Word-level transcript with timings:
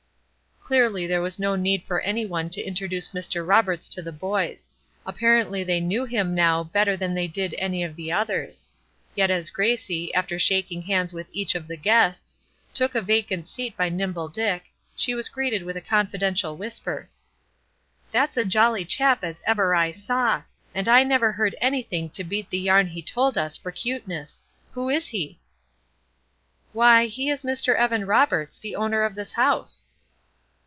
Clearly 0.63 1.05
there 1.05 1.19
was 1.21 1.37
no 1.37 1.57
need 1.57 1.83
for 1.85 1.99
any 1.99 2.25
one 2.25 2.49
to 2.51 2.61
introduce 2.63 3.09
Mr. 3.09 3.45
Roberts 3.45 3.89
to 3.89 4.01
the 4.01 4.13
boys; 4.13 4.69
apparently 5.05 5.65
they 5.65 5.81
knew 5.81 6.05
him 6.05 6.33
now 6.33 6.63
better 6.63 6.95
than 6.95 7.13
they 7.13 7.27
did 7.27 7.53
any 7.57 7.83
of 7.83 7.97
the 7.97 8.09
others. 8.09 8.69
Yet 9.13 9.29
as 9.29 9.49
Gracie, 9.49 10.13
after 10.13 10.39
shaking 10.39 10.83
hands 10.83 11.13
with 11.13 11.27
each 11.33 11.55
of 11.55 11.67
the 11.67 11.75
guests, 11.75 12.37
took 12.73 12.95
a 12.95 13.01
vacant 13.01 13.49
seat 13.49 13.75
by 13.75 13.89
Nimble 13.89 14.29
Dick, 14.29 14.67
she 14.95 15.13
was 15.13 15.27
greeted 15.27 15.61
with 15.63 15.75
a 15.75 15.81
confidential 15.81 16.55
whisper: 16.55 17.09
"That's 18.13 18.37
a 18.37 18.45
jolly 18.45 18.85
chap 18.85 19.25
as 19.25 19.41
ever 19.45 19.75
I 19.75 19.91
saw; 19.91 20.43
and 20.73 20.87
I 20.87 21.03
never 21.03 21.33
heard 21.33 21.53
anything 21.59 22.09
to 22.11 22.23
beat 22.23 22.49
the 22.49 22.59
yarn 22.59 22.87
he 22.87 23.01
told 23.01 23.37
us, 23.37 23.57
for 23.57 23.73
cuteness. 23.73 24.41
Who 24.71 24.87
is 24.87 25.09
he?" 25.09 25.37
"Why, 26.71 27.07
he 27.07 27.29
is 27.29 27.43
Mr. 27.43 27.75
Evan 27.75 28.05
Roberts, 28.05 28.57
the 28.57 28.77
owner 28.77 29.03
of 29.03 29.15
this 29.15 29.33
house." 29.33 29.83